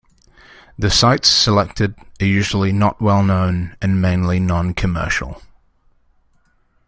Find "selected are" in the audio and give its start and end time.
1.29-2.25